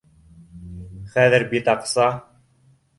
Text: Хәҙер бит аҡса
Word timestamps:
Хәҙер 1.17 1.47
бит 1.55 1.73
аҡса 1.77 2.11